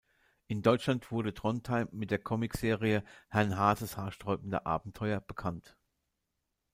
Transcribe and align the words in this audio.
In 0.47 0.63
Deutschland 0.63 1.11
wurde 1.11 1.31
Trondheim 1.31 1.87
mit 1.91 2.09
der 2.09 2.17
Comicserie 2.17 3.03
"Herrn 3.27 3.55
Hases 3.55 3.97
haarsträubende 3.97 4.65
Abenteuer" 4.65 5.19
bekannt. 5.21 5.77